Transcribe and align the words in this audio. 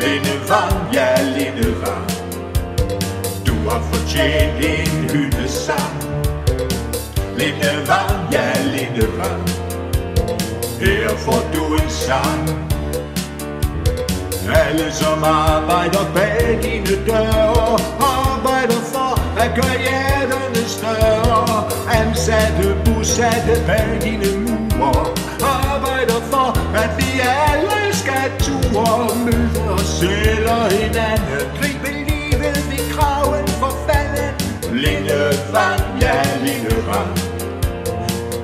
Lindevang, 0.00 0.94
ja 0.94 1.22
Lindevang 1.36 2.06
Du 3.46 3.54
har 3.70 3.80
fortjent 3.92 4.64
en 4.64 5.10
hyldesang 5.10 5.94
Lindevang, 7.36 8.32
ja 8.32 8.52
Lindevang 8.74 9.48
Her 10.80 11.08
får 11.16 11.42
du 11.54 11.74
en 11.74 11.90
sang 11.90 12.62
alle 14.54 14.92
som 14.92 15.24
arbejder 15.24 16.04
bag 16.14 16.58
dine 16.62 17.06
døre 17.06 17.78
Arbejder 18.00 18.80
for 18.92 19.40
at 19.40 19.50
gøre 19.54 19.78
hjerterne 19.78 20.68
større 20.68 21.68
Ansatte, 22.00 22.71
bosatte 23.02 23.54
bag 23.66 24.00
dine 24.02 24.30
mure 24.44 25.06
Arbejder 25.42 26.20
for 26.30 26.48
at 26.82 26.90
vi 26.98 27.10
alle 27.20 27.96
skal 28.02 28.30
ture. 28.44 29.16
Møde 29.24 29.72
os 29.72 29.86
selv 29.86 30.48
og 30.50 30.70
hinanden 30.70 31.42
Gribe 31.58 31.90
livet 32.08 32.64
i 32.78 32.80
kraven 32.92 33.48
for 33.48 33.72
fanden 33.86 34.34
Lille 34.72 35.20
vand, 35.52 35.82
ja 36.02 36.16
lille 36.46 36.76
vand 36.88 37.14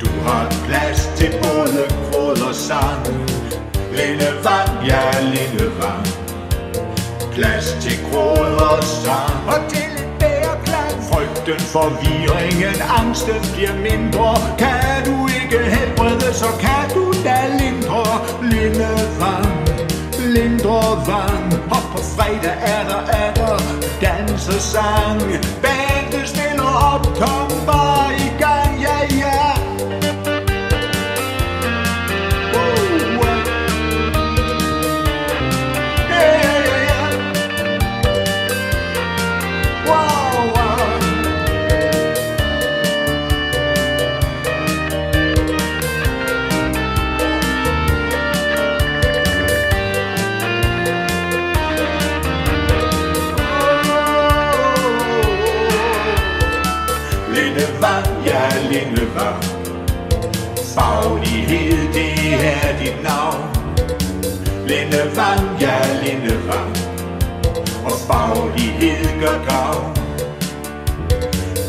Du 0.00 0.10
har 0.26 0.44
plads 0.66 1.10
til 1.16 1.30
både 1.42 1.82
gråd 2.10 2.40
og 2.48 2.54
sang 2.54 3.06
Lille 3.92 4.30
vand, 4.44 4.72
ja 4.88 5.02
lille 5.20 5.66
vand 5.80 6.06
Plads 7.34 7.76
til 7.80 7.98
gråd 8.10 8.54
og 8.70 8.84
sang 8.84 9.36
Og 9.48 9.72
til 9.72 10.01
Frygten, 11.22 11.60
forvirringen, 11.60 12.82
angsten 12.98 13.40
bliver 13.54 13.74
mindre. 13.74 14.28
Kan 14.58 15.04
du 15.06 15.28
ikke 15.28 15.58
helbrede, 15.74 16.34
så 16.34 16.46
kan 16.60 16.84
du 16.94 17.12
da 17.24 17.36
lindre. 17.60 18.04
Lille 18.42 18.88
vand, 19.20 19.68
lindre 20.18 20.82
vand. 21.06 21.52
Og 21.70 21.82
på 21.92 21.98
fredag 22.16 22.56
er 22.62 22.88
der, 22.88 23.02
er 23.22 23.34
der 23.34 23.56
dans 24.00 24.48
og 24.48 24.60
ja 58.82 58.88
Lindevang 58.88 59.42
Faglighed, 60.74 61.92
det 61.92 62.34
er 62.34 62.78
dit 62.78 63.02
navn. 63.02 63.42
Lindevang, 64.66 65.60
ja 65.60 65.76
Lindevang. 66.02 66.76
Og 67.84 67.92
faglighed 68.06 69.20
gør 69.20 69.38
gavn 69.50 69.96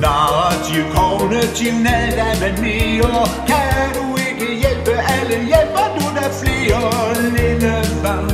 Narrativ, 0.00 0.84
kognitiv, 0.94 1.72
nada 1.72 2.26
med 2.40 2.62
mere 2.62 3.26
Kan 3.46 3.94
du 3.94 4.16
ikke 4.16 4.54
hjælpe. 4.54 4.90
Alle, 4.90 5.44
hjælper 5.44 5.86
du 5.98 6.04
der 6.16 6.30
flere. 6.42 7.14
Lindevang, 7.36 8.30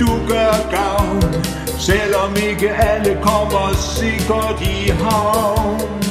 du 0.00 0.08
gør 0.28 0.54
gavn 0.70 1.44
Selvom 1.78 2.36
ikke 2.50 2.70
alle 2.70 3.18
kommer 3.22 3.74
sikkert 3.74 4.60
i 4.60 4.90
havn. 4.90 6.03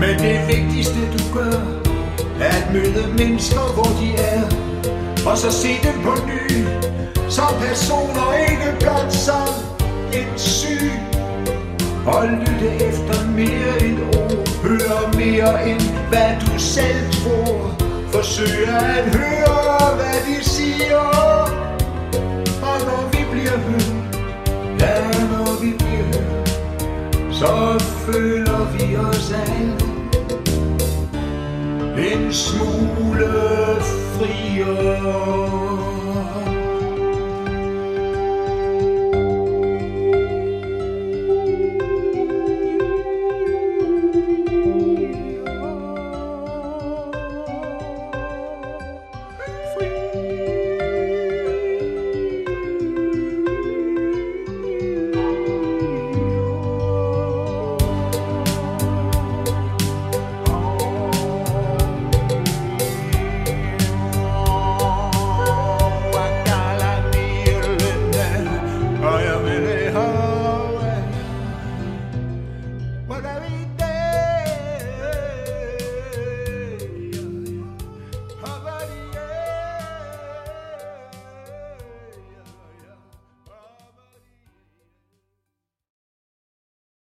Men 0.00 0.18
det 0.18 0.40
vigtigste 0.46 1.00
du 1.12 1.38
gør 1.38 1.58
Er 2.40 2.62
at 2.62 2.72
møde 2.72 3.14
mennesker 3.18 3.74
hvor 3.74 3.90
de 4.00 4.08
er. 4.14 4.42
Og 5.30 5.38
så 5.38 5.52
se 5.52 5.68
dem 5.82 6.02
på 6.02 6.14
ny 6.26 6.66
Som 7.28 7.54
personer 7.60 8.50
ikke 8.50 8.76
blot 8.80 9.12
som 9.12 9.48
en 10.12 10.38
syg 10.38 10.92
Og 12.06 12.28
lytte 12.28 12.84
efter 12.88 13.26
mere 13.26 13.82
end 13.82 13.98
ord 14.00 14.48
Høre 14.62 15.12
mere 15.14 15.68
end 15.70 15.80
hvad 16.08 16.30
du 16.40 16.58
selv 16.58 17.12
tror. 17.12 17.74
Forsøg 18.12 18.68
at 18.68 19.16
høre 19.16 19.96
hvad 19.96 20.20
de 20.26 20.44
siger. 20.44 20.98
Og 22.62 22.78
når 22.86 23.08
vi 23.12 23.18
bliver 23.30 23.58
hørt 23.58 24.20
Ja, 24.80 25.02
når 25.32 25.60
vi 25.60 25.72
bliver 25.78 26.04
hørt 26.04 26.38
så 27.38 27.84
føler 28.06 28.64
vi 28.72 28.96
os 28.96 29.32
alle 29.32 29.77
en 31.98 32.32
smule 32.32 33.28
friere. 34.14 35.67
Margarita. 73.20 73.87